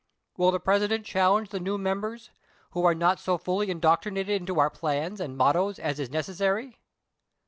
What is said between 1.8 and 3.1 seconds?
bers, who are